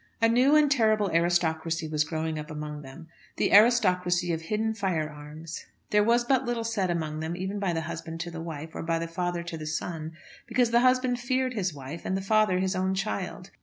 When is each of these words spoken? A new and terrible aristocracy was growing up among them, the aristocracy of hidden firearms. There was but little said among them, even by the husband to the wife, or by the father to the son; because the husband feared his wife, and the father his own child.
A 0.19 0.27
new 0.27 0.55
and 0.55 0.71
terrible 0.71 1.11
aristocracy 1.11 1.87
was 1.87 2.03
growing 2.03 2.39
up 2.39 2.49
among 2.49 2.81
them, 2.81 3.07
the 3.37 3.53
aristocracy 3.53 4.33
of 4.33 4.41
hidden 4.41 4.73
firearms. 4.73 5.63
There 5.91 6.03
was 6.03 6.23
but 6.23 6.43
little 6.43 6.63
said 6.63 6.89
among 6.89 7.19
them, 7.19 7.35
even 7.37 7.59
by 7.59 7.71
the 7.73 7.81
husband 7.81 8.19
to 8.21 8.31
the 8.31 8.41
wife, 8.41 8.71
or 8.73 8.81
by 8.81 8.97
the 8.97 9.07
father 9.07 9.43
to 9.43 9.57
the 9.59 9.67
son; 9.67 10.13
because 10.47 10.71
the 10.71 10.79
husband 10.79 11.19
feared 11.19 11.53
his 11.53 11.71
wife, 11.71 12.01
and 12.03 12.17
the 12.17 12.21
father 12.23 12.57
his 12.57 12.75
own 12.75 12.95
child. 12.95 13.51